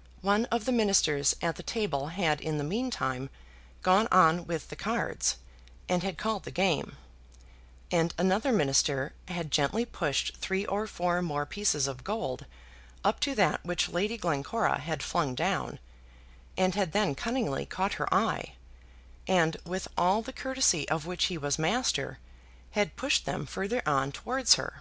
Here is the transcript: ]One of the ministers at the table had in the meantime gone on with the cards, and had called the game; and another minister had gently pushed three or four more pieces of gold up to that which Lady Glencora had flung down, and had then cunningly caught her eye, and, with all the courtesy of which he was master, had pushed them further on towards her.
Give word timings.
]One 0.22 0.46
of 0.46 0.64
the 0.64 0.72
ministers 0.72 1.36
at 1.42 1.56
the 1.56 1.62
table 1.62 2.06
had 2.06 2.40
in 2.40 2.56
the 2.56 2.64
meantime 2.64 3.28
gone 3.82 4.08
on 4.10 4.46
with 4.46 4.68
the 4.70 4.76
cards, 4.76 5.36
and 5.90 6.02
had 6.02 6.16
called 6.16 6.44
the 6.44 6.50
game; 6.50 6.96
and 7.90 8.14
another 8.16 8.50
minister 8.50 9.12
had 9.26 9.50
gently 9.50 9.84
pushed 9.84 10.38
three 10.38 10.64
or 10.64 10.86
four 10.86 11.20
more 11.20 11.44
pieces 11.44 11.86
of 11.86 12.02
gold 12.02 12.46
up 13.04 13.20
to 13.20 13.34
that 13.34 13.62
which 13.62 13.90
Lady 13.90 14.16
Glencora 14.16 14.78
had 14.78 15.02
flung 15.02 15.34
down, 15.34 15.80
and 16.56 16.74
had 16.74 16.92
then 16.92 17.14
cunningly 17.14 17.66
caught 17.66 17.92
her 18.00 18.08
eye, 18.14 18.54
and, 19.26 19.58
with 19.66 19.86
all 19.98 20.22
the 20.22 20.32
courtesy 20.32 20.88
of 20.88 21.04
which 21.04 21.26
he 21.26 21.36
was 21.36 21.58
master, 21.58 22.20
had 22.70 22.96
pushed 22.96 23.26
them 23.26 23.44
further 23.44 23.82
on 23.86 24.12
towards 24.12 24.54
her. 24.54 24.80